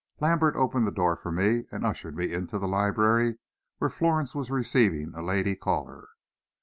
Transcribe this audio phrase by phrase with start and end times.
[0.19, 3.37] Lambert opened the door for me, and ushered me into the library,
[3.77, 6.09] where Florence was receiving a lady caller.